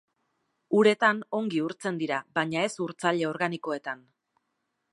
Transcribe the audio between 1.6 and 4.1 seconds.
urtzen dira baina ez urtzaile organikoetan.